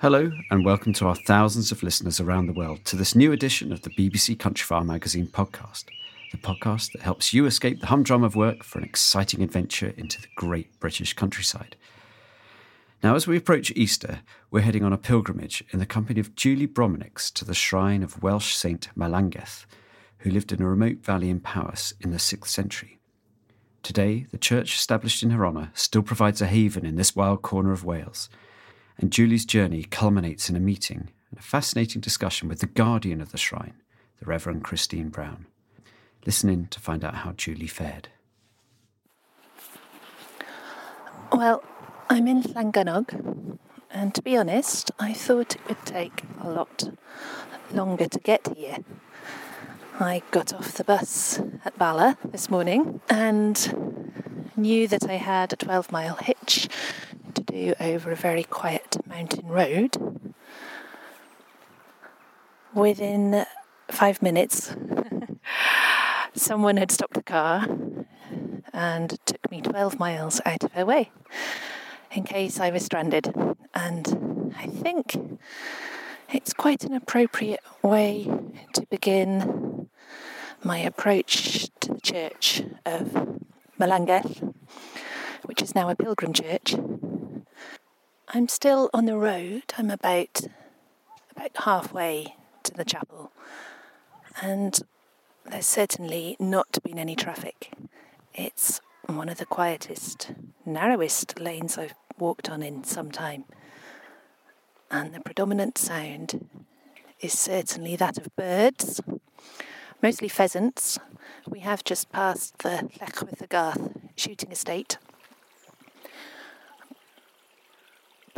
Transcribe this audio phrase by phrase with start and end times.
[0.00, 3.72] Hello, and welcome to our thousands of listeners around the world to this new edition
[3.72, 5.86] of the BBC Countryfile magazine podcast,
[6.30, 10.20] the podcast that helps you escape the humdrum of work for an exciting adventure into
[10.22, 11.74] the great British countryside.
[13.02, 14.20] Now, as we approach Easter,
[14.52, 18.22] we're heading on a pilgrimage in the company of Julie Brominicks to the shrine of
[18.22, 19.66] Welsh Saint Melangell,
[20.18, 23.00] who lived in a remote valley in Powys in the 6th century.
[23.82, 27.72] Today, the church established in her honour still provides a haven in this wild corner
[27.72, 28.30] of Wales–
[28.98, 33.32] and Julie's journey culminates in a meeting and a fascinating discussion with the guardian of
[33.32, 33.74] the shrine,
[34.18, 35.46] the Reverend Christine Brown.
[36.26, 38.08] Listen in to find out how Julie fared.
[41.32, 41.62] Well,
[42.10, 43.58] I'm in Llangynog,
[43.90, 46.90] and to be honest, I thought it would take a lot
[47.72, 48.78] longer to get here.
[50.00, 54.08] I got off the bus at Bala this morning and
[54.56, 56.68] knew that I had a 12 mile hitch
[57.58, 59.96] do over a very quiet mountain road.
[62.74, 63.44] Within
[63.90, 64.76] five minutes,
[66.34, 67.66] someone had stopped the car
[68.72, 71.10] and took me 12 miles out of her way
[72.12, 73.32] in case I was stranded.
[73.74, 75.18] And I think
[76.32, 78.30] it's quite an appropriate way
[78.74, 79.88] to begin
[80.62, 83.38] my approach to the church of
[83.80, 84.54] Melangell,
[85.44, 86.76] which is now a pilgrim church.
[88.30, 89.62] I'm still on the road.
[89.78, 90.42] I'm about
[91.34, 93.32] about halfway to the chapel,
[94.42, 94.78] and
[95.46, 97.72] there's certainly not been any traffic.
[98.34, 100.32] It's one of the quietest,
[100.66, 103.44] narrowest lanes I've walked on in some time,
[104.90, 106.50] and the predominant sound
[107.20, 109.00] is certainly that of birds,
[110.02, 110.98] mostly pheasants.
[111.48, 114.98] We have just passed the Llechwedd y Garth shooting estate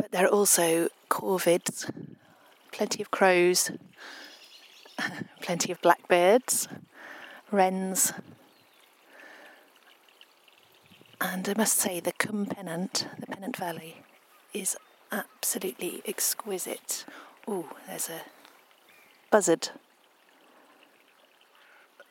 [0.11, 1.89] there are also corvids,
[2.71, 3.71] plenty of crows,
[5.41, 6.67] plenty of blackbirds,
[7.49, 8.13] wrens,
[11.19, 14.03] and I must say the Cwm Pennant, the Pennant Valley,
[14.53, 14.75] is
[15.11, 17.05] absolutely exquisite.
[17.47, 18.21] Oh, there's a
[19.29, 19.69] buzzard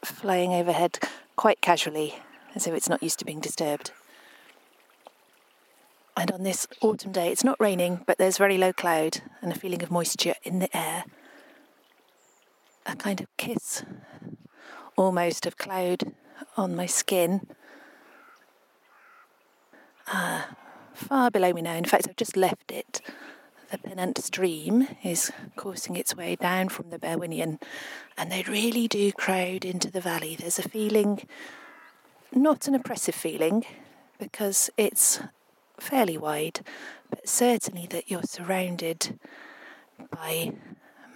[0.04, 0.98] flying overhead
[1.36, 2.14] quite casually,
[2.54, 3.92] as if it's not used to being disturbed.
[6.20, 9.58] And on this autumn day, it's not raining, but there's very low cloud and a
[9.58, 11.04] feeling of moisture in the air.
[12.84, 13.84] A kind of kiss,
[14.96, 16.12] almost, of cloud
[16.58, 17.46] on my skin.
[20.08, 20.50] Ah,
[20.92, 21.72] far below me now.
[21.72, 23.00] In fact, I've just left it.
[23.70, 27.58] The Pennant stream is coursing its way down from the Berwinion,
[28.18, 30.36] and they really do crowd into the valley.
[30.36, 31.26] There's a feeling,
[32.30, 33.64] not an oppressive feeling,
[34.18, 35.18] because it's
[35.80, 36.60] fairly wide,
[37.08, 39.18] but certainly that you're surrounded
[40.10, 40.52] by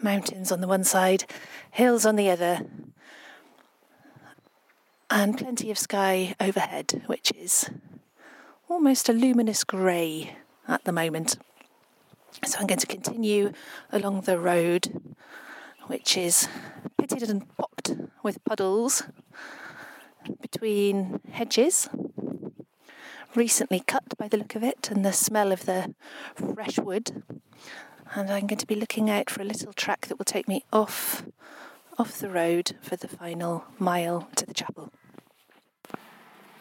[0.02, 1.24] mountains on the one side,
[1.70, 2.66] hills on the other,
[5.10, 7.70] and plenty of sky overhead, which is
[8.68, 10.36] almost a luminous grey
[10.66, 11.36] at the moment.
[12.44, 13.52] So I'm going to continue
[13.92, 15.00] along the road,
[15.86, 16.48] which is
[16.98, 19.04] pitted and pocked with puddles
[20.40, 21.88] between hedges
[23.36, 25.94] recently cut by the look of it and the smell of the
[26.34, 27.22] fresh wood.
[28.14, 30.64] And I'm going to be looking out for a little track that will take me
[30.72, 31.24] off
[31.96, 34.92] off the road for the final mile to the chapel.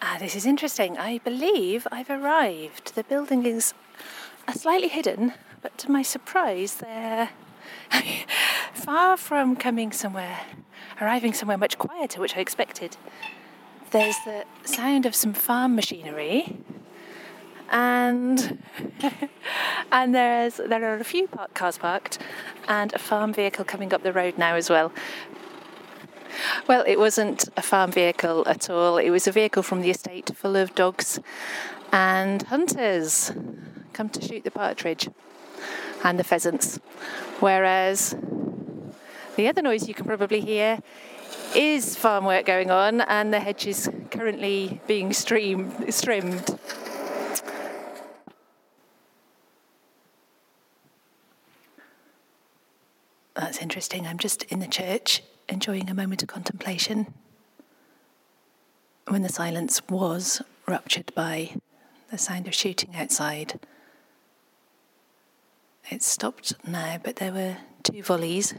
[0.01, 0.97] Ah, this is interesting.
[0.97, 2.93] I believe I've arrived.
[2.93, 3.73] The building is
[4.53, 7.29] slightly hidden, but to my surprise, they're
[8.73, 10.41] far from coming somewhere,
[11.01, 12.97] arriving somewhere much quieter, which I expected
[13.93, 16.57] there's the sound of some farm machinery
[17.69, 18.59] and
[19.91, 22.19] and there's there are a few park cars parked,
[22.67, 24.91] and a farm vehicle coming up the road now as well.
[26.67, 28.97] Well, it wasn't a farm vehicle at all.
[28.97, 31.19] It was a vehicle from the estate full of dogs
[31.91, 33.31] and hunters
[33.93, 35.09] come to shoot the partridge
[36.03, 36.79] and the pheasants.
[37.39, 38.15] Whereas
[39.35, 40.79] the other noise you can probably hear
[41.55, 46.59] is farm work going on and the hedge is currently being stream, trimmed.
[53.35, 54.07] That's interesting.
[54.07, 57.13] I'm just in the church enjoying a moment of contemplation
[59.07, 61.55] when the silence was ruptured by
[62.09, 63.59] the sound of shooting outside.
[65.89, 68.53] It stopped now, but there were two volleys.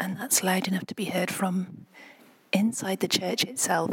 [0.00, 1.86] And that's loud enough to be heard from
[2.52, 3.90] inside the church itself.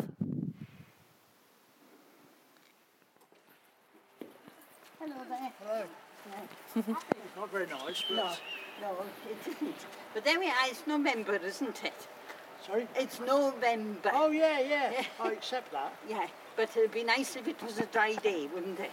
[5.00, 5.52] Hello there.
[5.64, 5.84] Hello.
[6.76, 8.32] it's not very nice, but No,
[8.82, 8.96] no,
[9.30, 9.76] it isn't.
[10.14, 12.08] But there we are, it's November, isn't it?
[12.66, 12.88] sorry.
[12.96, 14.12] It's November.
[14.14, 14.92] Oh yeah, yeah.
[14.92, 15.04] Yeah.
[15.20, 15.94] I accept that.
[16.10, 18.92] Yeah, but it'd be nice if it was a dry day, wouldn't it?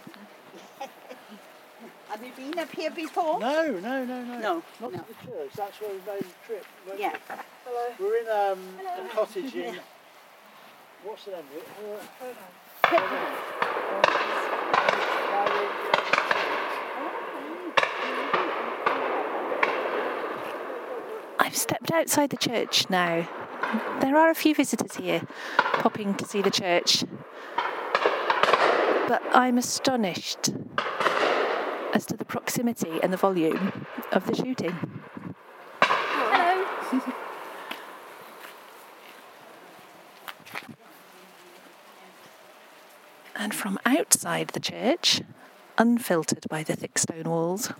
[2.13, 3.39] Have you been up here before?
[3.39, 4.37] No, no, no, no.
[4.39, 4.99] No, Not no.
[4.99, 5.49] to the church.
[5.57, 6.65] That's where we made the trip.
[6.87, 7.17] weren't Yeah.
[7.97, 8.05] we?
[8.05, 9.79] We're in um, a cottage in.
[11.03, 12.35] What's the name of it?
[21.39, 23.27] I've stepped outside the church now.
[24.01, 25.23] There are a few visitors here
[25.79, 27.03] popping to see the church.
[29.07, 30.51] But I'm astonished
[31.93, 34.75] as to the proximity and the volume of the shooting.
[35.81, 37.03] Hello.
[43.35, 45.21] and from outside the church,
[45.77, 47.71] unfiltered by the thick stone walls,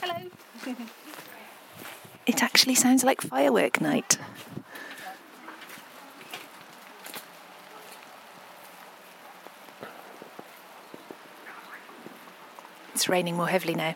[0.00, 0.30] Hello.
[2.26, 4.18] It actually sounds like firework night.
[13.08, 13.94] Raining more heavily now.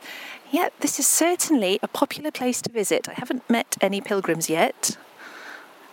[0.51, 3.09] Yeah, this is certainly a popular place to visit.
[3.09, 4.97] I haven't met any pilgrims yet.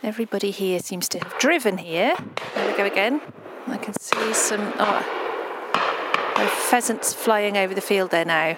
[0.01, 2.16] Everybody here seems to have driven here.
[2.56, 3.21] There we go again.
[3.68, 4.74] I can see some.
[4.80, 8.57] Oh, there are pheasants flying over the field there now.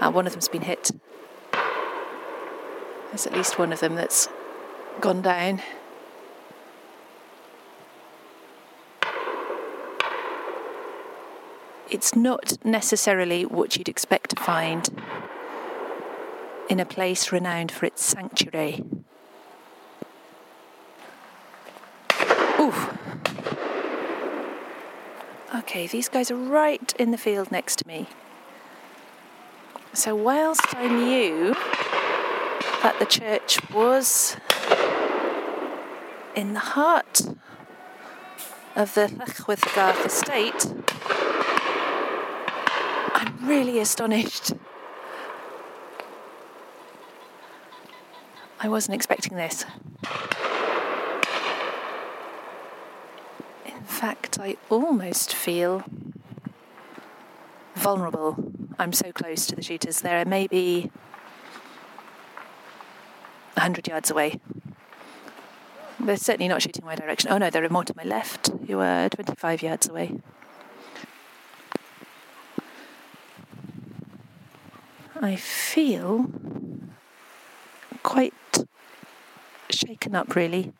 [0.00, 0.92] Ah, one of them's been hit.
[3.10, 4.28] There's at least one of them that's
[5.00, 5.60] gone down.
[11.94, 14.90] It's not necessarily what you'd expect to find
[16.68, 18.82] in a place renowned for its sanctuary.
[22.58, 22.98] Oof.
[25.54, 28.08] Okay, these guys are right in the field next to me.
[29.92, 31.54] So, whilst I knew
[32.82, 34.36] that the church was
[36.34, 37.20] in the heart
[38.74, 40.66] of the Llechwedd estate,
[43.24, 44.52] I'm really astonished.
[48.60, 49.64] I wasn't expecting this.
[53.64, 55.84] In fact, I almost feel
[57.74, 58.52] vulnerable.
[58.78, 60.00] I'm so close to the shooters.
[60.00, 60.90] They're maybe
[63.54, 64.40] 100 yards away.
[65.98, 67.30] They're certainly not shooting my direction.
[67.32, 70.20] Oh no, they're more to my left, who are 25 yards away.
[75.24, 76.26] I feel
[78.02, 78.34] quite
[79.70, 80.74] shaken up, really.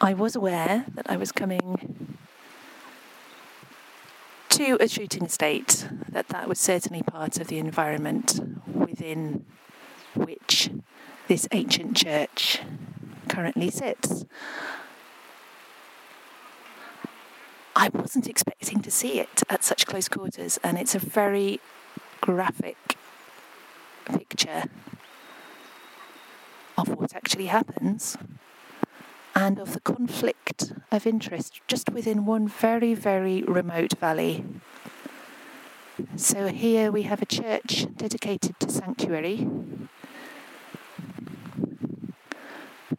[0.00, 2.16] I was aware that I was coming
[4.48, 9.46] to a shooting state, that that was certainly part of the environment within
[10.16, 10.70] which
[11.28, 12.62] this ancient church
[13.28, 14.24] currently sits.
[17.82, 21.58] I wasn't expecting to see it at such close quarters, and it's a very
[22.20, 22.76] graphic
[24.04, 24.66] picture
[26.78, 28.16] of what actually happens
[29.34, 34.44] and of the conflict of interest just within one very, very remote valley.
[36.14, 39.48] So here we have a church dedicated to sanctuary.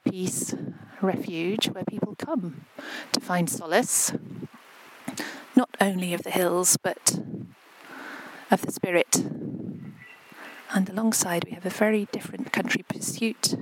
[0.09, 0.53] peace
[1.01, 2.65] refuge where people come
[3.13, 4.11] to find solace,
[5.55, 7.19] not only of the hills, but
[8.51, 9.23] of the spirit.
[10.75, 13.55] And alongside, we have a very different country pursuit.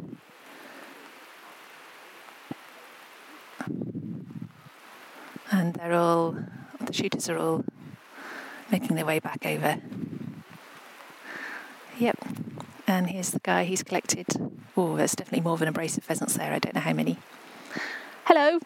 [5.51, 6.37] And they're all,
[6.79, 7.65] the shooters are all
[8.71, 9.81] making their way back over.
[11.99, 12.17] Yep.
[12.87, 14.27] And here's the guy he's collected.
[14.77, 16.53] Oh, there's definitely more than a brace of pheasants there.
[16.53, 17.17] I don't know how many.
[18.25, 18.59] Hello.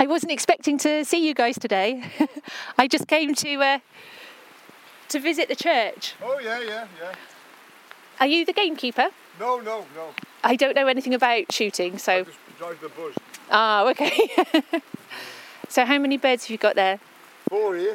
[0.00, 2.04] I wasn't expecting to see you guys today.
[2.78, 3.78] I just came to uh,
[5.08, 6.14] to visit the church.
[6.22, 7.12] Oh yeah, yeah, yeah.
[8.20, 9.08] Are you the gamekeeper?
[9.40, 10.08] No, no, no.
[10.44, 13.14] I don't know anything about shooting, so Just drive the bus.
[13.50, 14.30] ah, okay.
[15.68, 16.98] so how many birds have you got there?
[17.48, 17.94] Four here.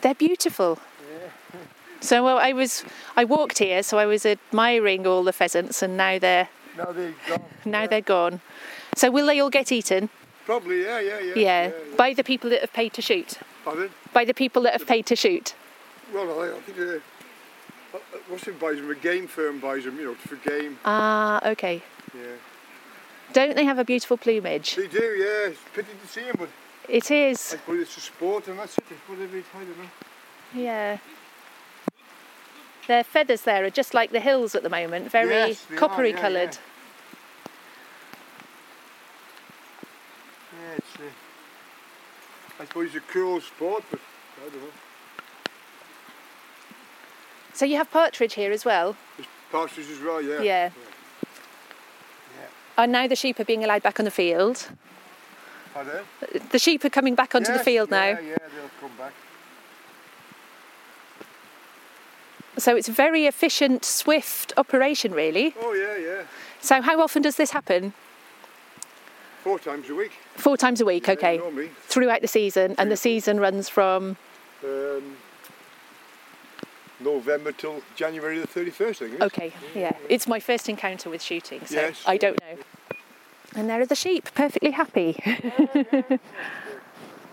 [0.00, 0.78] They're beautiful.
[1.00, 1.60] Yeah.
[2.00, 5.96] so well, I was I walked here, so I was admiring all the pheasants, and
[5.98, 7.44] now they're Now they're gone.
[7.66, 7.86] now yeah.
[7.88, 8.40] they're gone.
[8.94, 10.08] So will they all get eaten?
[10.46, 11.34] Probably, yeah, yeah, yeah.
[11.34, 13.38] Yeah, by the people that have paid to shoot.
[13.64, 13.90] Pardon?
[14.12, 15.56] By the people that have paid to shoot.
[16.14, 17.98] Well, I, I think uh, uh,
[18.28, 18.88] what's it buys them?
[18.88, 20.78] A game firm buys them, you know, for game.
[20.84, 21.82] Ah, okay.
[22.14, 22.22] Yeah.
[23.32, 24.76] Don't they have a beautiful plumage?
[24.76, 25.50] They do, yeah.
[25.50, 26.48] It's a pity to see them, but
[26.88, 28.84] It I suppose it's a sport and that's it.
[28.88, 29.90] It's whatever I don't know.
[30.54, 30.98] Yeah.
[32.86, 36.10] Their feathers there are just like the hills at the moment, very Yes, are, coppery
[36.10, 36.54] yeah, coloured.
[36.54, 36.60] yeah.
[40.98, 41.10] Yeah.
[42.58, 44.00] I suppose it's a cool sport, but
[44.44, 44.68] I don't know.
[47.52, 48.96] So you have partridge here as well.
[49.16, 50.42] There's partridge as well, yeah.
[50.42, 50.70] Yeah.
[52.78, 54.68] And now the sheep are being allowed back on the field.
[55.72, 56.04] Pardon?
[56.50, 58.04] The sheep are coming back onto the Yes, field now.
[58.04, 59.12] Yeah, yeah, they'll come back.
[62.58, 65.54] So it's a very efficient, swift operation, really.
[65.60, 66.22] Oh yeah, yeah.
[66.60, 67.92] So how often does this happen?
[69.46, 70.10] Four times a week.
[70.34, 71.38] Four times a week, Yeah, okay.
[71.38, 71.70] normally.
[71.82, 74.16] Throughout the season, and the season runs from
[74.64, 75.16] Um,
[76.98, 79.20] November till January the 31st, I think.
[79.20, 79.92] Okay, yeah.
[80.08, 82.02] It's my first encounter with shooting, so Yes.
[82.08, 82.56] I don't know.
[83.54, 85.12] And there are the sheep, perfectly happy.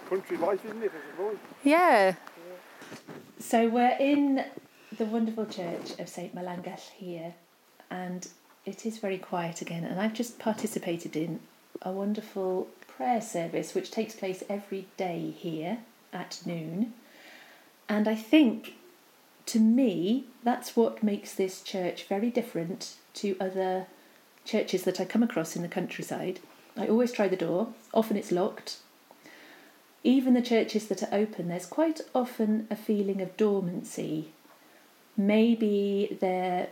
[0.08, 0.92] Country life, isn't it?
[0.92, 1.38] I suppose.
[1.64, 2.14] yeah.
[3.40, 4.46] So we're in
[5.00, 7.34] the wonderful church of St Melangell here,
[7.90, 8.28] and
[8.68, 9.84] it is very quiet again.
[9.84, 11.40] And I've just participated in
[11.82, 15.80] a wonderful prayer service which takes place every day here
[16.12, 16.94] at noon.
[17.90, 18.76] And I think
[19.48, 23.88] to me, that's what makes this church very different to other
[24.46, 26.40] churches that I come across in the countryside.
[26.78, 28.78] I always try the door, often it's locked.
[30.04, 34.32] Even the churches that are open, there's quite often a feeling of dormancy.
[35.16, 36.70] Maybe they're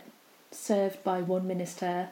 [0.50, 2.10] served by one minister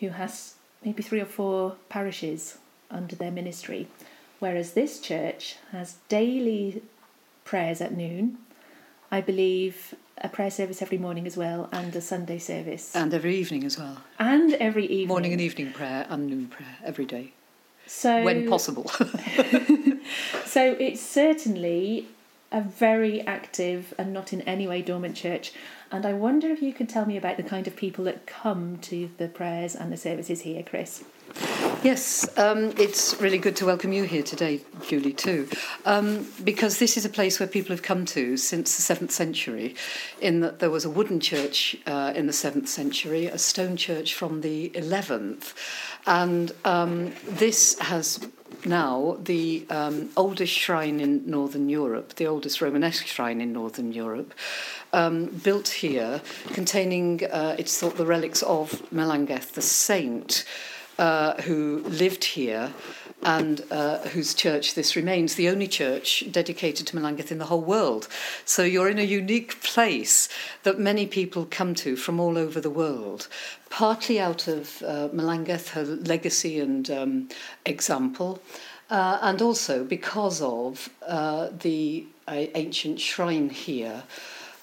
[0.00, 0.54] who has
[0.84, 2.58] maybe three or four parishes
[2.90, 3.88] under their ministry,
[4.38, 6.82] whereas this church has daily
[7.44, 8.38] prayers at noon.
[9.10, 13.36] I believe a prayer service every morning as well, and a Sunday service, And every
[13.36, 13.98] evening as well.
[14.18, 15.08] and every evening.
[15.08, 17.32] Morning and evening prayer and noon prayer every day,
[17.86, 18.90] So when possible.
[20.44, 22.06] So it's certainly
[22.52, 25.52] a very active and not in any way dormant church.
[25.90, 28.78] And I wonder if you could tell me about the kind of people that come
[28.82, 31.04] to the prayers and the services here, Chris.
[31.82, 35.48] yes, um, it's really good to welcome you here today, Julie, too,
[35.84, 39.76] um, because this is a place where people have come to since the seventh century.
[40.20, 44.14] In that there was a wooden church uh, in the seventh century, a stone church
[44.14, 45.54] from the eleventh,
[46.06, 48.26] and um, this has
[48.64, 54.34] now the um, oldest shrine in Northern Europe, the oldest Romanesque shrine in Northern Europe,
[54.96, 56.22] um, built here,
[56.54, 60.44] containing, uh, it's thought, the relics of Melangell, the saint
[60.98, 62.72] uh, who lived here
[63.22, 67.60] and uh, whose church this remains, the only church dedicated to Melangell in the whole
[67.60, 68.08] world.
[68.44, 70.28] So you're in a unique place
[70.62, 73.28] that many people come to from all over the world,
[73.68, 77.28] partly out of uh, Melangell, her legacy and um,
[77.66, 78.40] example,
[78.88, 84.04] uh, and also because of uh, the uh, ancient shrine here.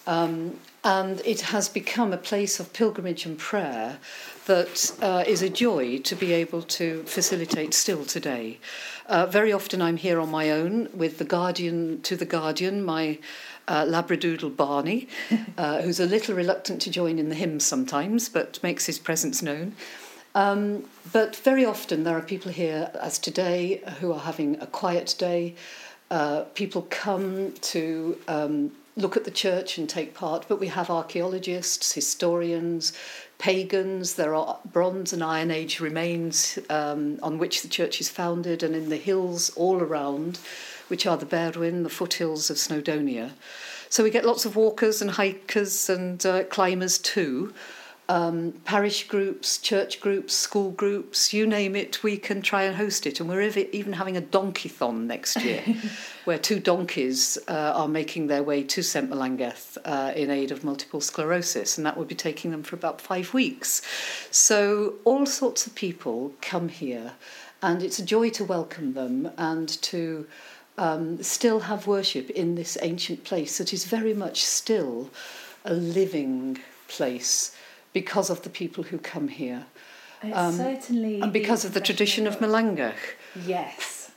[0.05, 4.00] Um, and it has become a place of pilgrimage and prayer
[4.45, 8.60] that uh, is a joy to be able to facilitate still today.
[9.07, 13.19] Uh, very often I'm here on my own with the guardian to the guardian, my
[13.67, 15.07] uh, Labradoodle Barney,
[15.57, 19.41] uh, who's a little reluctant to join in the hymns sometimes, but makes his presence
[19.41, 19.75] known.
[20.36, 25.15] Um, but very often there are people here, as today, who are having a quiet
[25.17, 25.55] day.
[26.12, 30.89] Uh, people come to um, look at the church and take part, but we have
[30.89, 32.93] archaeologists, historians,
[33.39, 34.13] pagans.
[34.13, 38.75] There are Bronze and Iron Age remains um, on which the church is founded, and
[38.75, 40.39] in the hills all around,
[40.88, 43.31] which are the Berwyn, the foothills of Snowdonia.
[43.89, 47.53] So we get lots of walkers and hikers and uh, climbers too
[48.13, 53.08] um, parish groups, church groups, school groups, you name it, we can try and host
[53.08, 53.20] it.
[53.20, 55.63] And we're even having a donkey-thon next year,
[56.25, 60.63] where two donkeys uh, are making their way to St Melangell uh, in aid of
[60.63, 63.82] multiple sclerosis, and that will be taking them for about five weeks.
[64.29, 67.13] So all sorts of people come here,
[67.63, 70.27] and it's a joy to welcome them and to
[70.77, 75.10] um, still have worship in this ancient place that is very much still
[75.65, 77.55] a living place
[77.93, 79.65] because of the people who come here.
[80.31, 81.21] Um, certainly.
[81.21, 82.93] And because of the tradition of Melangell.
[83.45, 84.12] Yes.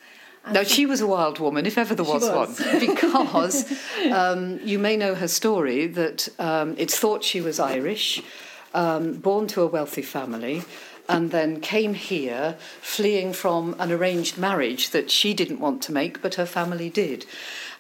[0.51, 2.61] now, she was a wild woman, if ever there was, was.
[2.61, 3.73] one, because
[4.13, 8.23] um, you may know her story that um, it's thought she was Irish,
[8.73, 10.63] um, born to a wealthy family,
[11.09, 16.23] and then came here fleeing from an arranged marriage that she didn't want to make,
[16.23, 17.27] but her family did.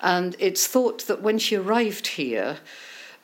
[0.00, 2.58] And it's thought that when she arrived here,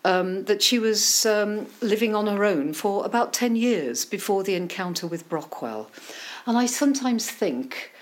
[0.04, 4.54] um, that she was um, living on her own for about 10 years before the
[4.54, 5.86] encounter with Brochwel.
[6.46, 7.92] And I sometimes think,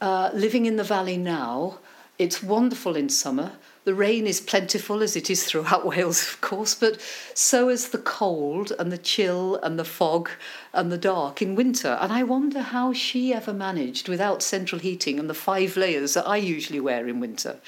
[0.00, 1.78] uh, living in the valley now,
[2.18, 3.52] it's wonderful in summer.
[3.84, 7.00] The rain is plentiful as it is throughout Wales, of course, but
[7.34, 10.28] so is the cold and the chill and the fog
[10.72, 11.96] and the dark in winter.
[12.00, 16.26] And I wonder how she ever managed without central heating and the five layers that
[16.26, 17.60] I usually wear in winter.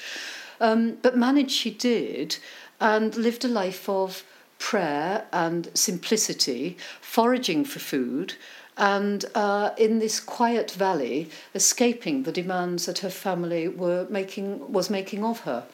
[0.59, 2.37] Um, but manage she did,
[2.79, 4.23] and lived a life of
[4.57, 8.33] prayer and simplicity, foraging for food,
[8.77, 14.89] and uh, in this quiet valley, escaping the demands that her family were making was
[14.89, 15.65] making of her,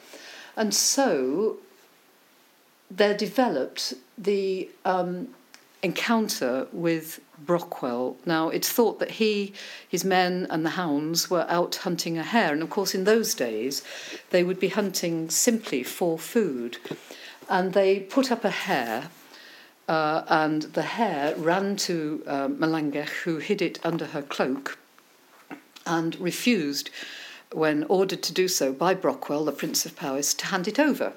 [0.56, 1.58] and so
[2.90, 5.28] there developed the um,
[5.82, 8.16] encounter with Brochwel.
[8.24, 9.52] Now, it's thought that he,
[9.88, 13.34] his men, and the hounds were out hunting a hare, and of course, in those
[13.34, 13.82] days,
[14.30, 16.78] they would be hunting simply for food.
[17.48, 19.10] And they put up a hare,
[19.88, 24.78] uh, and the hare ran to uh, Melangell, who hid it under her cloak,
[25.86, 26.90] and refused,
[27.52, 31.12] when ordered to do so by Brochwel, the Prince of Powys, to hand it over.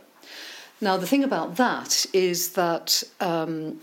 [0.81, 3.79] Now, the thing about that is that um,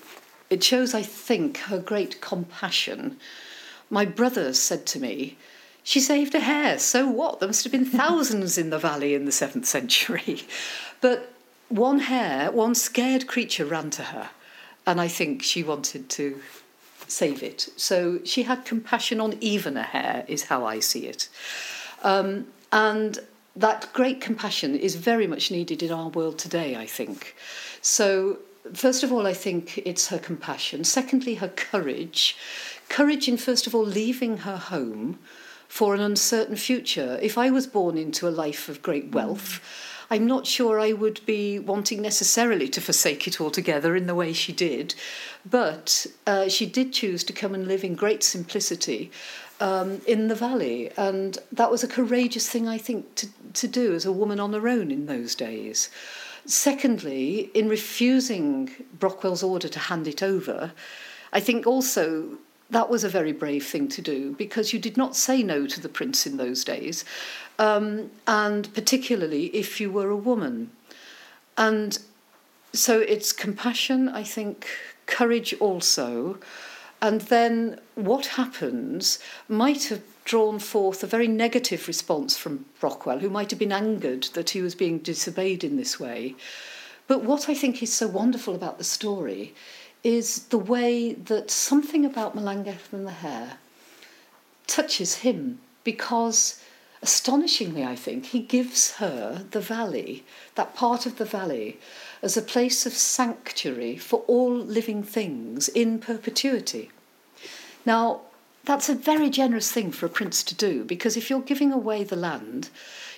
[0.50, 3.16] it shows, I think, her great compassion.
[3.90, 5.36] My brother said to me,
[5.82, 7.40] She saved a hare, so what?
[7.40, 10.46] There must have been thousands in the valley in the seventh century.
[11.02, 11.30] But
[11.68, 14.30] one hare, one scared creature ran to her,
[14.86, 16.40] and I think she wanted to
[17.06, 17.68] save it.
[17.76, 21.28] So she had compassion on even a hare, is how I see it.
[22.02, 23.18] Um, and
[23.54, 27.34] that great compassion is very much needed in our world today, I think.
[27.80, 28.38] So
[28.74, 30.84] first of all, I think it's her compassion.
[30.84, 32.36] Secondly, her courage.
[32.88, 35.18] Courage in, first of all, leaving her home
[35.68, 37.18] for an uncertain future.
[37.20, 39.60] If I was born into a life of great wealth,
[40.10, 44.32] I'm not sure I would be wanting necessarily to forsake it altogether in the way
[44.32, 44.94] she did.
[45.44, 49.10] But uh, she did choose to come and live in great simplicity
[49.60, 50.90] um, in the valley.
[50.96, 54.52] And that was a courageous thing, I think, to, to do as a woman on
[54.52, 55.90] her own in those days.
[56.46, 60.72] Secondly, in refusing Brochwel's order to hand it over,
[61.32, 62.38] I think also
[62.70, 65.80] that was a very brave thing to do because you did not say no to
[65.80, 67.04] the prince in those days,
[67.58, 70.70] um, and particularly if you were a woman.
[71.58, 71.98] And
[72.72, 74.68] so it's compassion, I think,
[75.06, 76.38] courage also.
[77.02, 83.30] And then what happens might have drawn forth a very negative response from Rockwell, who
[83.30, 86.34] might have been angered that he was being disobeyed in this way.
[87.06, 89.54] But what I think is so wonderful about the story
[90.02, 93.58] is the way that something about Melangell and the hare
[94.66, 96.60] touches him because
[97.02, 100.24] astonishingly I think he gives her the valley
[100.56, 101.78] that part of the valley
[102.20, 106.90] as a place of sanctuary for all living things in perpetuity
[107.84, 108.22] now
[108.66, 112.04] that's a very generous thing for a prince to do because if you're giving away
[112.04, 112.68] the land,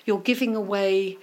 [0.04, 1.18] you're giving away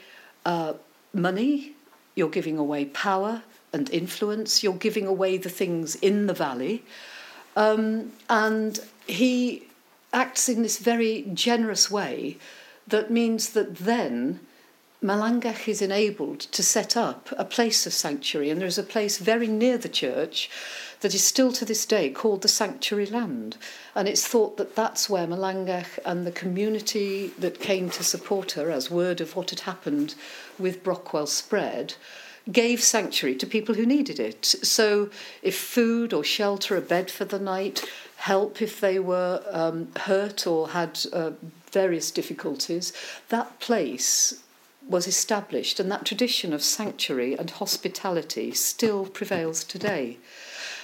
[0.46, 0.74] uh,
[1.14, 1.74] money,
[2.16, 6.84] you're giving away power and influence, you're giving away the things in the valley.
[7.56, 9.68] Um, and he
[10.12, 12.38] acts in this very generous way
[12.88, 14.40] that means that then
[15.04, 19.18] Melangell is enabled to set up a place of sanctuary, and there is a place
[19.18, 20.50] very near the church
[21.02, 23.58] that is still to this day called the Sanctuary Land.
[23.94, 28.72] And it's thought that that's where Melangell and the community that came to support her,
[28.72, 30.16] as word of what had happened
[30.58, 31.96] with Brochwel spread,
[32.52, 34.46] gave sanctuary to people who needed it.
[34.46, 35.10] So,
[35.42, 40.48] if food or shelter, a bed for the night, help if they were um, hurt
[40.48, 41.32] or had uh,
[41.72, 42.94] various difficulties,
[43.30, 44.42] that place
[44.88, 50.18] was established, and that tradition of sanctuary and hospitality still prevails today.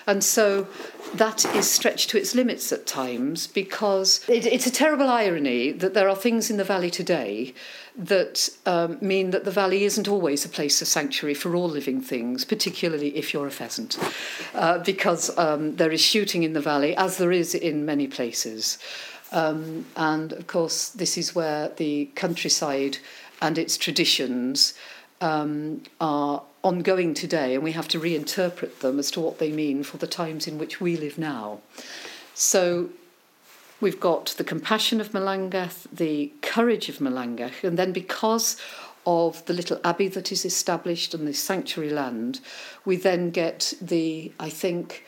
[0.07, 0.67] And so
[1.13, 5.93] that is stretched to its limits at times because it, it's a terrible irony that
[5.93, 7.53] there are things in the valley today
[7.95, 12.01] that um, mean that the valley isn't always a place of sanctuary for all living
[12.01, 13.99] things, particularly if you're a pheasant,
[14.55, 18.79] uh, because um, there is shooting in the valley, as there is in many places.
[19.31, 22.97] Um, and of course, this is where the countryside
[23.41, 24.73] and its traditions
[25.19, 29.84] um, are ongoing today, and we have to reinterpret them as to what they mean
[29.84, 31.60] for the times in which we live now.
[32.34, 32.89] So
[33.80, 38.58] we've got the compassion of Melangell, the courage of Melangell, and then because
[39.06, 42.39] of the little abbey that is established and the sanctuary land,
[42.86, 45.06] we then get the, I think,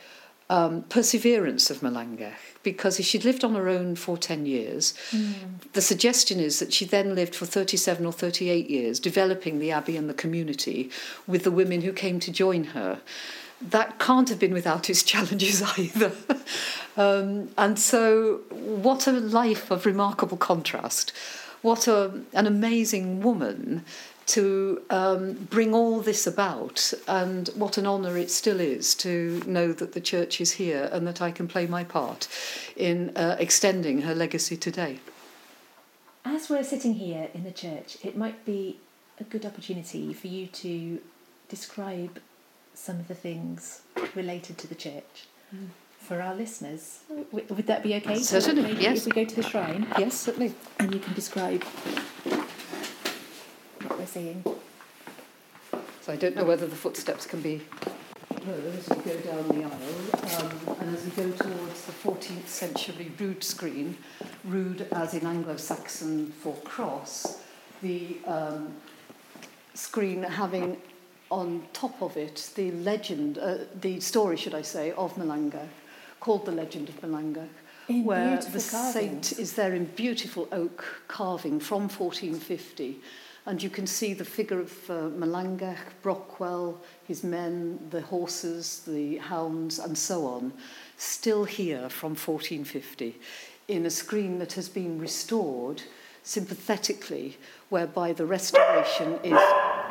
[0.50, 2.34] um, perseverance of Melangell.
[2.64, 5.34] Because if she'd lived on her own for 10 years, mm.
[5.74, 9.96] the suggestion is that she then lived for 37 or 38 years, developing the abbey
[9.96, 10.90] and the community
[11.26, 13.00] with the women who came to join her.
[13.60, 16.12] That can't have been without its challenges either.
[16.96, 21.12] um, and so, what a life of remarkable contrast.
[21.62, 23.84] What a, an amazing woman
[24.26, 29.72] to um, bring all this about, and what an honour it still is to know
[29.72, 32.28] that the church is here and that I can play my part
[32.76, 35.00] in uh, extending her legacy today.
[36.24, 38.78] As we're sitting here in the church, it might be
[39.20, 41.00] a good opportunity for you to
[41.48, 42.18] describe
[42.72, 43.82] some of the things
[44.14, 45.26] related to the church.
[45.54, 45.68] Mm.
[45.98, 47.00] For our listeners,
[47.32, 48.16] would that be okay?
[48.16, 48.98] Certainly, yes.
[48.98, 51.64] If we go to the shrine, yes, certainly, and you can describe
[54.14, 54.44] seeing.
[56.02, 57.60] So I don't know whether the footsteps can be
[58.46, 60.38] heard as you go down the aisle.
[60.38, 63.96] Um, and as we go towards the 14th century rood screen,
[64.44, 67.40] rood as in Anglo-Saxon for cross,
[67.82, 68.72] the um,
[69.74, 70.80] screen having
[71.30, 75.66] on top of it the legend, uh, the story, should I say, of Melangell,
[76.20, 77.48] called The Legend of Melangell,
[77.88, 78.92] in where the carvings.
[78.92, 83.00] saint is there in beautiful oak carving from 1450
[83.46, 89.18] And you can see the figure of uh, Malangach, Brockwell, his men, the horses, the
[89.18, 90.52] hounds, and so on,
[90.96, 93.16] still here from 1450
[93.68, 95.82] in a screen that has been restored
[96.22, 97.36] sympathetically,
[97.68, 99.38] whereby the restoration is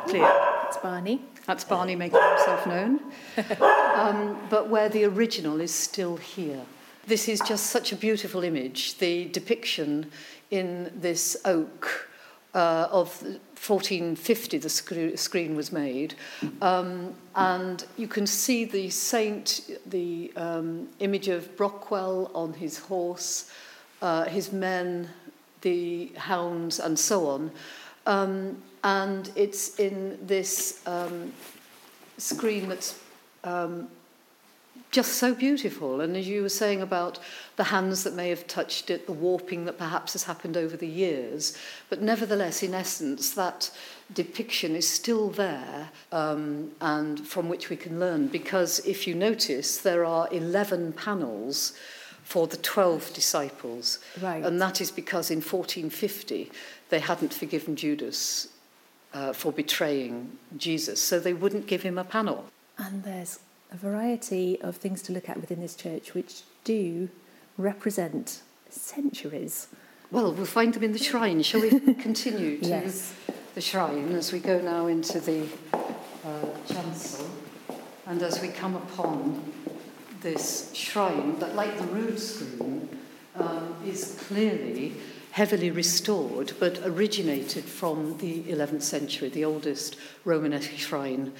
[0.06, 0.22] clear.
[0.64, 1.22] That's Barney.
[1.46, 3.00] That's Barney making himself known.
[3.94, 6.62] um, but where the original is still here.
[7.06, 10.10] This is just such a beautiful image, the depiction
[10.50, 12.08] in this oak
[12.54, 16.14] uh, of 1450 the sc- screen was made.
[16.62, 23.50] Um, and you can see the saint the um, image of Brochwel on his horse
[24.02, 25.08] uh, his men
[25.62, 27.50] the hounds and so on.
[28.06, 31.32] Um, and it's in this um,
[32.18, 33.00] screen that's
[33.44, 33.88] um,
[34.94, 36.00] just so beautiful.
[36.00, 37.18] And as you were saying about
[37.56, 40.86] the hands that may have touched it, the warping that perhaps has happened over the
[40.86, 41.58] years,
[41.90, 43.72] but nevertheless, in essence, that
[44.12, 48.28] depiction is still there um, and from which we can learn.
[48.28, 51.72] Because if you notice, there are 11 panels
[52.22, 53.98] for the 12 disciples.
[54.22, 54.44] Right.
[54.44, 56.52] And that is because in 1450
[56.90, 58.46] they hadn't forgiven Judas
[59.12, 62.44] uh, for betraying Jesus, so they wouldn't give him a panel.
[62.78, 63.40] And there's
[63.74, 67.08] a variety of things to look at within this church which do
[67.58, 69.66] represent centuries.
[70.10, 71.42] Well, we'll find them in the shrine.
[71.42, 73.14] Shall we continue to yes.
[73.54, 77.28] the shrine as we go now into the uh, chancel
[78.06, 79.52] and as we come upon
[80.20, 82.88] this shrine that, like the rood screen,
[83.34, 84.94] um, is clearly
[85.32, 91.32] heavily restored but originated from the 11th century, the oldest Romanesque shrine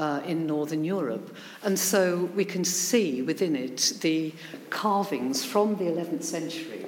[0.00, 1.36] uh, in Northern Europe.
[1.62, 4.32] And so we can see within it the
[4.70, 6.86] carvings from the 11th century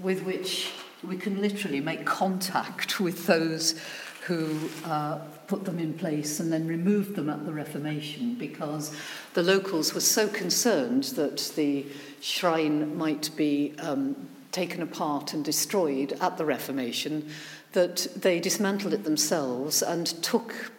[0.00, 0.70] with which
[1.06, 3.80] we can literally make contact with those
[4.26, 8.94] who uh, put them in place and then removed them at the Reformation because
[9.34, 11.84] the locals were so concerned that the
[12.20, 17.28] shrine might be um, taken apart and destroyed at the Reformation
[17.72, 20.72] that they dismantled it themselves and took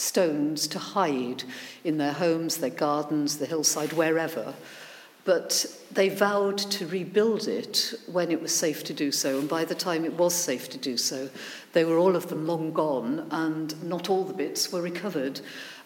[0.00, 1.44] stones to hide
[1.84, 4.54] in their homes, their gardens, the hillside, wherever.
[5.24, 9.38] But they vowed to rebuild it when it was safe to do so.
[9.38, 11.28] And by the time it was safe to do so,
[11.72, 15.40] they were all of them long gone, and not all the bits were recovered.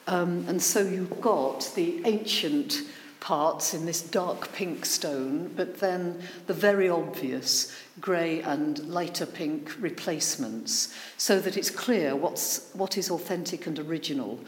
[0.06, 2.82] Um, and so you've got the ancient
[3.20, 9.74] parts in this dark pink stone, but then the very obvious grey and lighter pink
[9.80, 14.38] replacements so that it's clear what's, what is authentic and original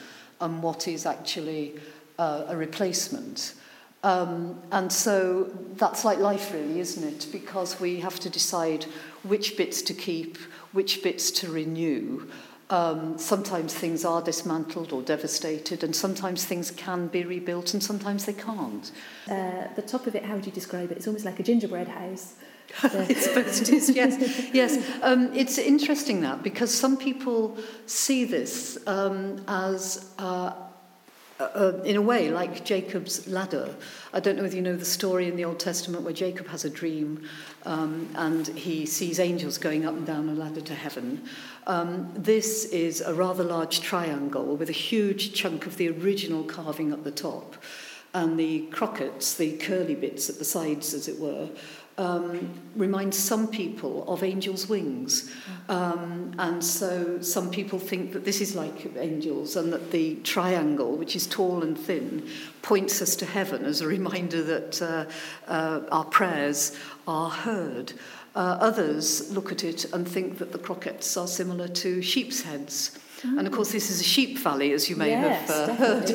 [0.40, 1.74] and what is actually
[2.18, 3.54] uh, a replacement.
[4.02, 7.26] Um, and so that's like life, really, isn't it?
[7.32, 8.84] Because we have to decide
[9.24, 10.38] which bits to keep,
[10.72, 12.28] which bits to renew.
[12.68, 18.24] Um, sometimes things are dismantled or devastated, and sometimes things can be rebuilt, and sometimes
[18.24, 18.90] they can't.
[19.30, 20.96] Uh, the top of it, how would you describe it?
[20.96, 22.34] It's almost like a gingerbread house.
[22.82, 24.50] I suppose it is, yes.
[24.52, 24.84] yes.
[25.02, 30.52] Um, it's interesting that because some people see this um, as uh,
[31.38, 33.74] uh, in a way, like Jacob's ladder.
[34.12, 36.64] I don't know whether you know the story in the Old Testament where Jacob has
[36.64, 37.28] a dream
[37.64, 41.28] um, and he sees angels going up and down a ladder to heaven.
[41.66, 46.92] Um, this is a rather large triangle with a huge chunk of the original carving
[46.92, 47.56] at the top
[48.14, 51.48] and the crockets, the curly bits at the sides, as it were,
[51.98, 55.32] um, remind some people of angels' wings.
[55.68, 60.96] Um, and so some people think that this is like angels and that the triangle,
[60.96, 62.28] which is tall and thin,
[62.62, 65.04] points us to heaven as a reminder that uh,
[65.50, 66.76] uh, our prayers
[67.06, 67.92] are heard.
[68.36, 72.98] Uh, others look at it and think that the crockets are similar to sheep's heads.
[73.22, 76.10] And of course, this is a sheep valley, as you may yes, have uh, heard.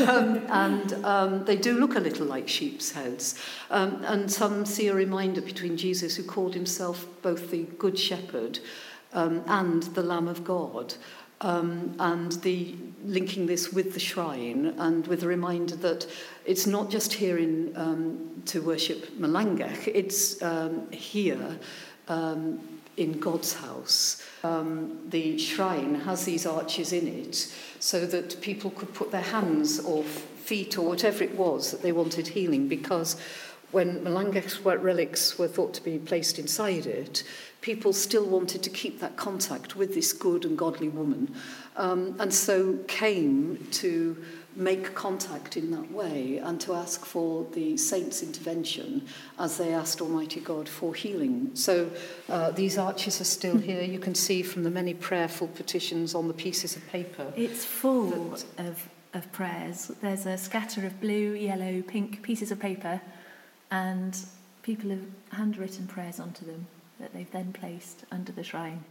[0.08, 3.38] um, and um, they do look a little like sheep's heads.
[3.70, 8.58] Um, and some see a reminder between Jesus, who called himself both the Good Shepherd
[9.12, 10.94] um, and the Lamb of God.
[11.40, 16.06] um, and the linking this with the shrine and with a reminder that
[16.44, 21.58] it's not just here in um, to worship Malangach, it's um, here
[22.08, 22.60] um,
[22.96, 24.22] in God's house.
[24.42, 29.78] Um, the shrine has these arches in it so that people could put their hands
[29.80, 33.16] or feet or whatever it was that they wanted healing because
[33.76, 37.24] when Melangell's relics were thought to be placed inside it,
[37.60, 41.34] people still wanted to keep that contact with this good and godly woman
[41.76, 44.16] um, and so came to
[44.54, 49.06] make contact in that way and to ask for the saints' intervention
[49.38, 51.50] as they asked Almighty God for healing.
[51.52, 51.90] So
[52.30, 53.82] uh, these arches are still here.
[53.82, 57.30] You can see from the many prayerful petitions on the pieces of paper.
[57.36, 59.92] It's full that, of, of prayers.
[60.00, 63.02] There's a scatter of blue, yellow, pink pieces of paper,
[63.70, 64.18] and
[64.62, 66.66] people have handwritten prayers onto them
[66.98, 68.84] that they've then placed under the shrine.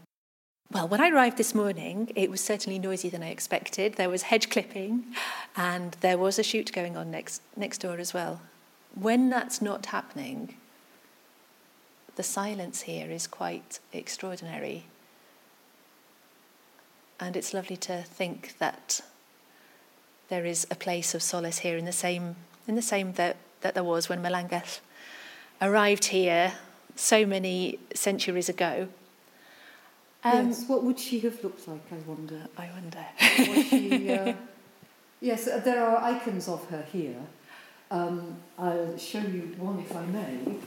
[0.71, 3.95] Well, when I arrived this morning, it was certainly noisier than I expected.
[3.95, 5.05] There was hedge clipping
[5.55, 8.41] and there was a shoot going on next, next door as well.
[8.95, 10.55] When that's not happening,
[12.15, 14.85] the silence here is quite extraordinary.
[17.19, 19.01] And it's lovely to think that
[20.29, 22.35] there is a place of solace here in the same,
[22.67, 24.79] in the same that, that there was when Melangell
[25.59, 26.53] arrived here
[26.95, 28.87] so many centuries ago.
[30.23, 32.41] Um, yes, what would she have looked like, I wonder?
[32.55, 33.05] I wonder.
[33.69, 34.33] she, uh,
[35.19, 37.19] yes, uh, there are icons of her here.
[37.89, 40.57] Um, I'll show you one if I may,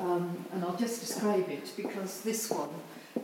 [0.00, 2.70] um, and I'll just describe it because this one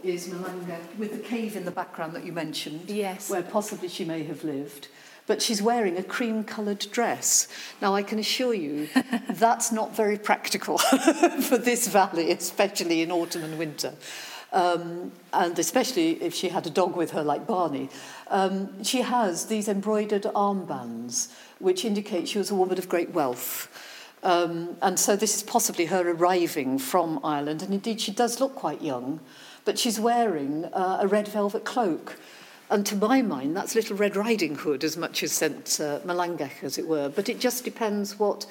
[0.02, 3.30] is Melangell with the cave in the background that you mentioned, yes.
[3.30, 4.88] where possibly she may have lived.
[5.26, 7.48] but she's wearing a cream coloured dress.
[7.80, 8.88] Now, I can assure you
[9.30, 10.78] that's not very practical
[11.48, 13.94] for this valley, especially in autumn and winter.
[14.52, 17.88] Um, and especially if she had a dog with her like Barney.
[18.28, 23.68] Um, she has these embroidered armbands, which indicate she was a woman of great wealth.
[24.22, 27.62] Um, and so this is possibly her arriving from Ireland.
[27.62, 29.20] And indeed, she does look quite young,
[29.64, 32.18] but she's wearing uh, a red velvet cloak.
[32.70, 35.78] And to my mind, that's Little Red Riding Hood as much as St.
[35.80, 37.08] Uh, Melangell, as it were.
[37.08, 38.46] But it just depends what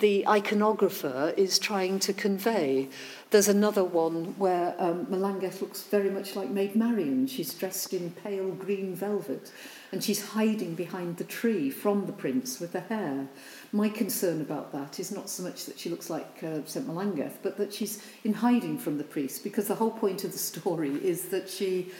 [0.00, 2.88] the iconographer is trying to convey.
[3.30, 7.26] There's another one where um, Melangell looks very much like Maid Marian.
[7.26, 9.50] She's dressed in pale green velvet
[9.90, 13.26] and she's hiding behind the tree from the prince with the hare.
[13.72, 16.86] My concern about that is not so much that she looks like uh, St.
[16.86, 20.38] Melangell, but that she's in hiding from the priest because the whole point of the
[20.38, 21.90] story is that she,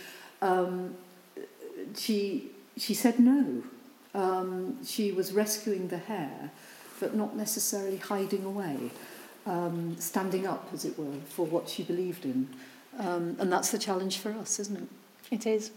[0.42, 0.94] um,
[1.96, 3.62] she, she said no.
[4.14, 6.50] Um, she was rescuing the hare
[7.00, 8.90] but not necessarily hiding away,
[9.46, 12.48] um, standing up, as it were, for what she believed in.
[12.98, 14.88] Um, and that's the challenge for us, isn't it?
[15.30, 15.70] It is.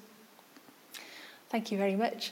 [1.49, 2.31] Thank you very much.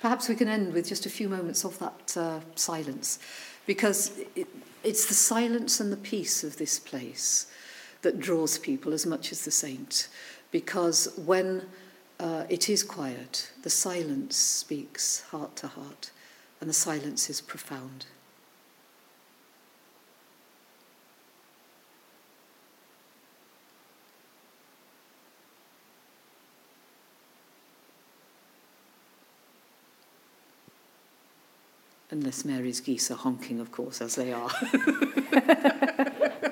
[0.00, 3.18] Perhaps we can end with just a few moments of that uh, silence,
[3.66, 4.48] because it,
[4.82, 7.46] it's the silence and the peace of this place
[8.00, 10.08] that draws people as much as the saint.
[10.50, 11.62] Because when
[12.22, 13.50] uh, it is quiet.
[13.62, 16.12] The silence speaks heart to heart,
[16.60, 18.06] and the silence is profound.
[32.10, 34.50] Unless Mary's geese are honking, of course, as they are.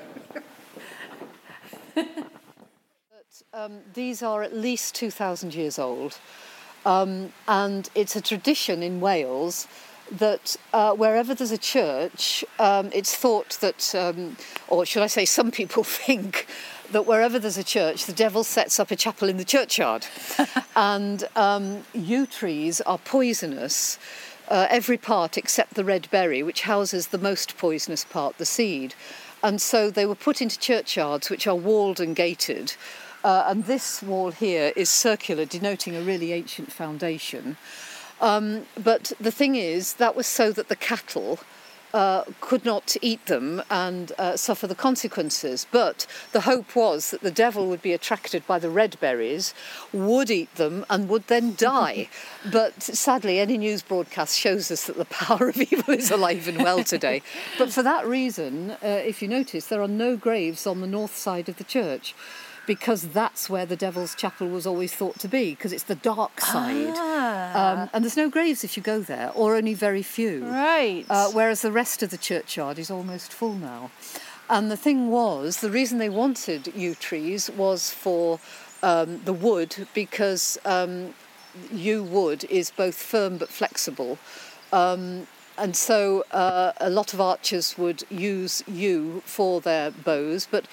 [3.53, 6.17] Um, these are at least 2,000 years old.
[6.85, 9.67] Um, and it's a tradition in Wales
[10.11, 15.25] that uh, wherever there's a church, um, it's thought that, um, or should I say,
[15.25, 16.47] some people think
[16.91, 20.05] that wherever there's a church, the devil sets up a chapel in the churchyard.
[20.75, 23.97] and um, yew trees are poisonous.
[24.49, 28.93] Uh, every part except the red berry, which houses the most poisonous part, the seed.
[29.43, 32.73] And so they were put into churchyards, which are walled and gated.
[33.23, 37.57] Uh, and this wall here is circular, denoting a really ancient foundation.
[38.19, 41.39] Um, but the thing is, that was so that the cattle
[41.93, 45.67] uh, could not eat them and uh, suffer the consequences.
[45.71, 49.53] But the hope was that the devil would be attracted by the red berries,
[49.91, 52.09] would eat them, and would then die.
[52.51, 56.59] but sadly, any news broadcast shows us that the power of evil is alive and
[56.59, 57.21] well today.
[57.57, 61.15] but for that reason, uh, if you notice, there are no graves on the north
[61.15, 62.15] side of the church
[62.67, 66.39] because that's where the Devil's Chapel was always thought to be, because it's the dark
[66.39, 66.93] side.
[66.95, 67.83] Ah.
[67.83, 70.45] Um, and there's no graves if you go there, or only very few.
[70.45, 71.05] Right.
[71.09, 73.91] Uh, whereas the rest of the churchyard is almost full now.
[74.49, 78.39] And the thing was, the reason they wanted yew trees was for
[78.83, 81.13] um, the wood, because um,
[81.71, 84.17] yew wood is both firm but flexible.
[84.71, 90.65] Um, and so uh, a lot of archers would use yew for their bows, but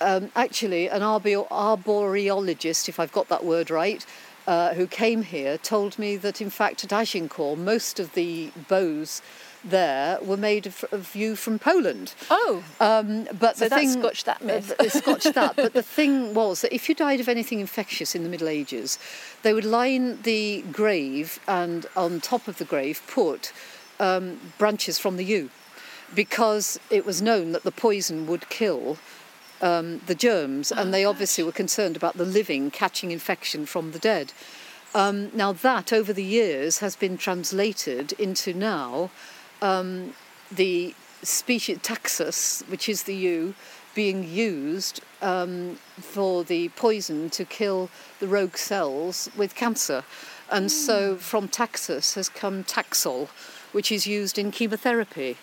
[0.00, 4.04] um, actually, an arbor- arboreologist, if I've got that word right,
[4.46, 9.20] uh, who came here, told me that in fact at Agincourt, most of the bows
[9.64, 12.14] there were made of, of yew from Poland.
[12.30, 14.72] Oh, Um, but so the thing, scotched that myth.
[14.78, 15.56] uh, scotched that.
[15.56, 18.98] But the thing was that if you died of anything infectious in the Middle Ages,
[19.42, 23.52] they would line the grave and on top of the grave put
[23.98, 25.50] um, branches from the yew,
[26.14, 28.98] because it was known that the poison would kill
[29.62, 33.98] um, the germs, and they obviously were concerned about the living catching infection from the
[33.98, 34.32] dead.
[34.94, 39.10] Um, now, that over the years has been translated into now
[39.60, 40.14] um,
[40.50, 43.54] the species taxus, which is the yew,
[43.94, 47.88] being used um, for the poison to kill
[48.20, 50.04] the rogue cells with cancer.
[50.50, 53.28] And so from taxus has come taxol,
[53.72, 55.36] which is used in chemotherapy.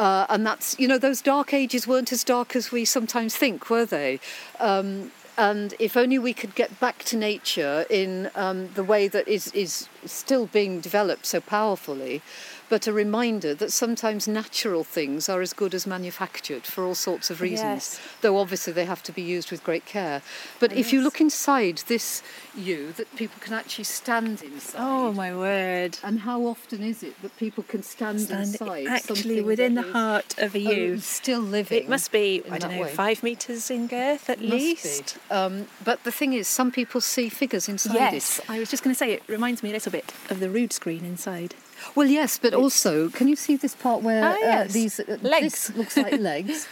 [0.00, 3.68] Uh, and that's, you know, those dark ages weren't as dark as we sometimes think,
[3.68, 4.18] were they?
[4.58, 9.28] Um, and if only we could get back to nature in um, the way that
[9.28, 12.22] is, is still being developed so powerfully,
[12.70, 17.28] but a reminder that sometimes natural things are as good as manufactured for all sorts
[17.30, 17.60] of reasons,
[17.98, 18.00] Yes.
[18.22, 20.22] though obviously they have to be used with great care.
[20.60, 22.22] But if you look inside this
[22.56, 24.78] yew, that people can actually stand inside.
[24.80, 25.98] oh my word.
[26.02, 30.34] And how often is it that people can stand, Stand inside actually within the heart
[30.38, 30.98] of a yew.
[30.98, 31.78] still living?
[31.82, 32.90] It must be, I don't know, way.
[32.92, 35.18] five metres in girth at least.
[35.30, 38.44] Um, but the thing is, some people see figures inside Yes, it.
[38.48, 40.72] I was just going to say it reminds me a little bit of the rood
[40.72, 41.54] screen inside.
[41.94, 45.68] Well, yes, but also, can you see this part where Ah, uh, these uh, Legs.
[45.68, 46.66] This looks like legs,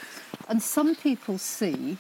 [0.49, 1.97] and some people see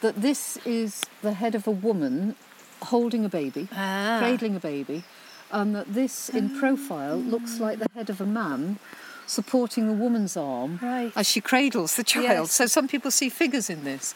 [0.00, 2.34] that this is the head of a woman
[2.82, 4.18] holding a baby, Ah.
[4.20, 5.02] cradling a baby,
[5.50, 8.78] and that this, in profile, looks like the head of a man
[9.26, 11.12] supporting a woman's arm Right.
[11.16, 12.48] as she cradles the child.
[12.48, 12.52] Yes.
[12.52, 14.14] So some people see figures in this.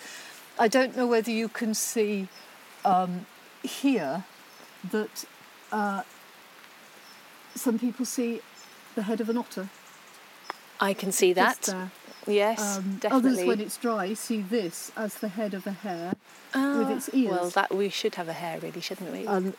[0.59, 2.29] I don't know whether you can see
[2.85, 3.27] um,
[3.63, 4.25] here
[4.91, 5.25] that
[5.71, 6.03] uh,
[7.55, 8.41] some people see
[8.95, 9.69] the head of an otter.
[10.81, 11.69] I can see that.
[12.27, 13.31] Yes, Um, definitely.
[13.33, 16.15] Others, when it's dry, see this as the head of a hare
[16.55, 17.31] with Ah, its ears.
[17.31, 19.27] Well, that we should have a hare, really, shouldn't we?
[19.27, 19.55] And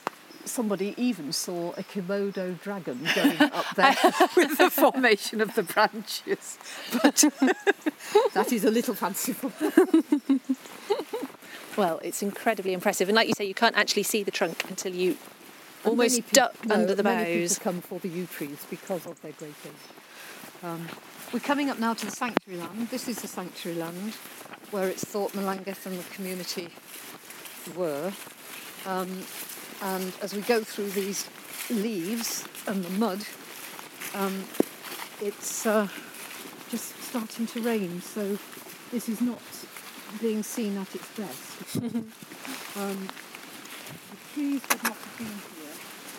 [0.45, 3.95] somebody even saw a Komodo dragon going up there
[4.37, 6.57] with the formation of the branches.
[7.01, 7.15] But
[8.33, 9.51] that is a little fanciful.
[11.77, 14.93] well, it's incredibly impressive, and like you say, you can't actually see the trunk until
[14.93, 15.17] you
[15.85, 17.59] almost Many peop- duck no, under the many boughs.
[17.59, 19.71] come for the yew trees because of their great age.
[20.63, 20.87] Um,
[21.33, 22.89] we're coming up now to the sanctuary land.
[22.89, 24.13] This is the sanctuary land
[24.71, 26.69] where it's thought Melangell and the community
[27.75, 28.11] were.
[28.85, 29.23] Um,
[29.81, 31.27] and as we go through these
[31.69, 33.25] leaves and the mud,
[34.15, 34.43] um,
[35.21, 35.87] it's uh,
[36.69, 38.37] just starting to rain, so
[38.91, 39.41] this is not
[40.21, 41.77] being seen at its best.
[42.77, 43.07] um,
[44.33, 45.52] trees would not have been.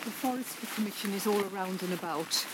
[0.05, 2.45] The Forestry Commission is all around and about.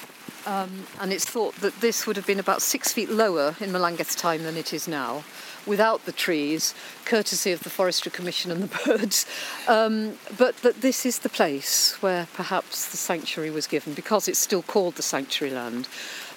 [0.46, 4.16] Um, and it's thought that this would have been about six feet lower in Melangell's
[4.16, 5.26] time than it is now,
[5.68, 6.74] without the trees,
[7.04, 9.26] courtesy of the Forestry Commission and the birds.
[9.68, 14.40] Um, but that this is the place where perhaps the sanctuary was given, because it's
[14.40, 15.90] still called the Sanctuary Land.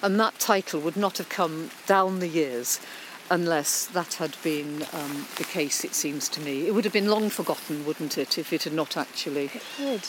[0.03, 2.81] And that title would not have come down the years
[3.29, 6.67] unless that had been um, the case, it seems to me.
[6.67, 9.47] It would have been long forgotten, wouldn't it, if it had not actually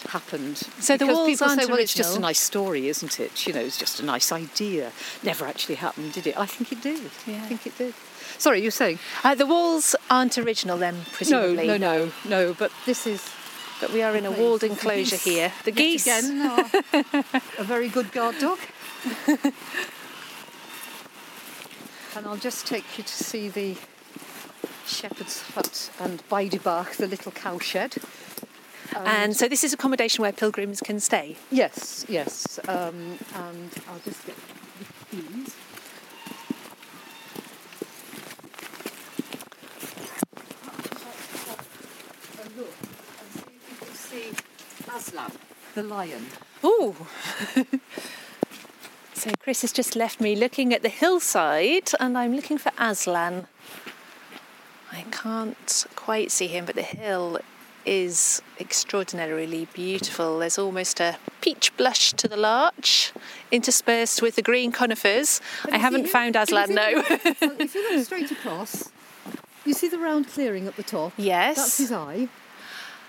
[0.08, 0.58] happened.
[0.80, 3.46] So the walls people aren't say, well, it's just a nice story, isn't it?
[3.46, 4.92] You know, it's just a nice idea.
[5.22, 6.38] Never actually happened, did it?
[6.38, 7.10] I think it did.
[7.26, 7.36] Yeah.
[7.36, 7.94] I think it did.
[8.38, 8.98] Sorry, you were saying?
[9.24, 11.66] Uh, the walls aren't original then, presumably.
[11.66, 12.12] no, no, no.
[12.28, 12.54] no.
[12.54, 13.26] But this is
[13.80, 15.52] But we are in a walled enclosure here.
[15.64, 16.06] The geese.
[16.06, 16.70] again are
[17.58, 18.58] a very good guard dog.
[22.16, 23.76] and I'll just take you to see the
[24.86, 27.98] shepherd's hut and Beudy Bach, the little cowshed.
[28.94, 31.36] And so this is accommodation where pilgrims can stay.
[31.50, 32.58] Yes, yes.
[32.68, 34.36] Um, and I'll just get
[35.10, 35.54] the keys.
[42.40, 42.72] And look,
[43.20, 45.32] and see if you can see Aslan,
[45.74, 46.26] the lion.
[46.64, 46.96] Ooh.
[49.16, 53.46] so Chris has just left me looking at the hillside and I'm looking for Aslan.
[54.92, 57.38] I can't quite see him, but the hill
[57.86, 60.40] is extraordinarily beautiful.
[60.40, 63.12] There's almost a peach blush to the larch,
[63.50, 65.40] interspersed with the green conifers.
[65.70, 66.92] I haven't found Aslan, no.
[66.94, 68.90] well, if you look straight across,
[69.64, 71.12] you see the round clearing at the top.
[71.16, 71.56] yes.
[71.56, 72.28] That's his eye.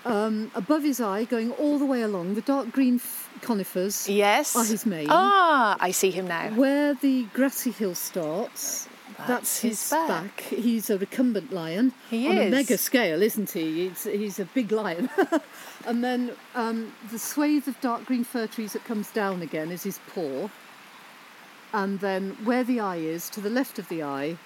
[0.04, 2.98] Um, above his eye, going all the way along, the dark green
[3.42, 4.54] conifers Yes.
[4.56, 4.84] are his.
[5.08, 6.50] Ah, I see him now.
[6.50, 10.08] Where the grassy hill starts, that's, That's his, his back.
[10.08, 10.40] back.
[10.42, 13.88] He's a recumbent lion He on a mega scale, isn't he?
[13.88, 15.10] He's, he's a big lion.
[15.86, 19.82] and then um, the swathe of dark green fir trees that comes down again is
[19.82, 20.48] his paw.
[21.72, 24.38] And then where the eye is, to the left of the eye,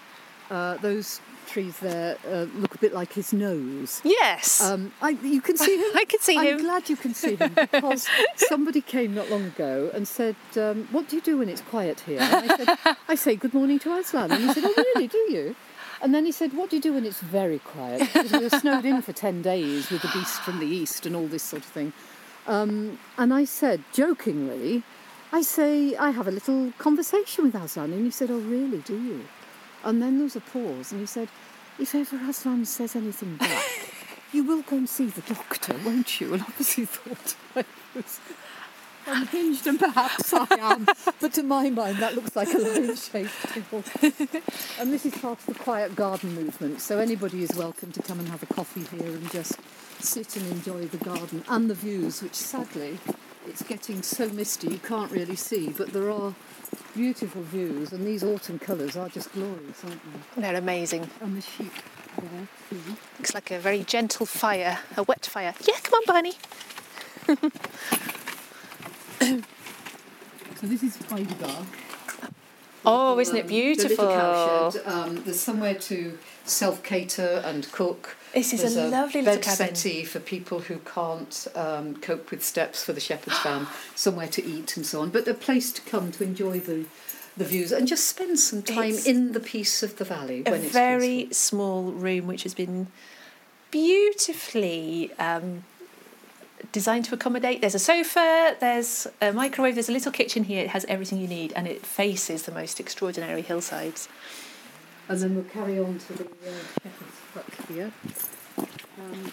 [0.51, 4.01] uh, those trees there uh, look a bit like his nose.
[4.05, 4.61] Yes.
[4.63, 5.91] Um, I, you can see him.
[5.95, 6.59] I can see him.
[6.59, 10.89] I'm glad you can see him because somebody came not long ago and said, um,
[10.91, 13.79] "What do you do when it's quiet here?" And I said, "I say good morning
[13.81, 15.09] to Aslan." And he said, "Oh, really?
[15.09, 15.57] Do you?"
[16.01, 18.51] And then he said, "What do you do when it's very quiet?" Because we were
[18.51, 21.63] snowed in for ten days with the beast from the east and all this sort
[21.65, 21.93] of thing.
[22.47, 24.83] Um, and I said, jokingly,
[25.33, 28.79] "I say I have a little conversation with Aslan." And he said, "Oh, really?
[28.79, 29.21] Do you?"
[29.85, 31.29] And then there was a pause, and he said,
[31.79, 33.65] "If ever Aslan says anything back."
[34.35, 36.33] You will go and see the doctor, won't you?
[36.33, 37.65] And obviously thought I
[37.95, 38.19] was
[39.07, 40.87] unhinged, and perhaps I am.
[41.21, 43.85] but to my mind, that looks like a lion-shaped hill.
[44.81, 48.21] and this is part of the quiet garden movement, so anybody is welcome to come
[48.21, 49.59] and have a coffee here and just
[50.01, 52.99] sit and enjoy the garden and the views, which sadly
[53.47, 56.35] it's getting so misty you can't really see, but there are
[56.95, 60.01] beautiful views, and these autumn colours are just glorious, aren't
[60.37, 60.43] they?
[60.43, 61.09] They're amazing.
[61.21, 61.73] And the sheep
[62.21, 62.97] there too.
[63.19, 65.55] Looks like a very gentle fire, a wet fire.
[65.67, 66.35] Yeah, come on, Barney.
[70.61, 71.67] So this is Heidegar.
[72.85, 74.07] Oh, isn't it The beautiful?
[74.09, 74.79] cowshed.
[74.87, 78.17] Um, there's somewhere to self-cater and cook.
[78.35, 79.75] This is There's a lovely little bed cabin.
[79.75, 83.67] settee for people who can't um, cope with steps for the shepherd's van.
[83.95, 86.87] Somewhere to eat and so on, but a place to come to enjoy the
[87.35, 90.51] the views and just spend some time It's in the peace of the valley A
[90.51, 91.35] when it's a very peaceful.
[91.35, 92.89] small room which has been
[93.71, 95.65] beautifully um,
[96.71, 97.61] designed to accommodate.
[97.61, 100.63] There's a sofa, there's a microwave, there's a little kitchen here.
[100.65, 104.09] It has everything you need and it faces the most extraordinary hillsides.
[105.09, 106.53] And then we'll carry on to the uh,
[106.83, 107.93] shepherd's hut here.
[108.99, 109.33] Um,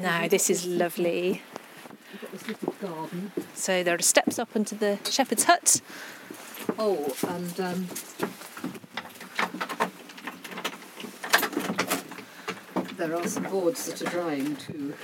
[0.00, 1.42] Now, this is lovely.
[2.12, 3.32] we've got this little garden.
[3.54, 5.80] So there are steps up into the shepherd's hut.
[6.78, 7.88] Oh, and um,
[12.98, 14.94] there are some boards that are drying too.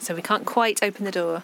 [0.00, 1.42] So we can't quite open the door.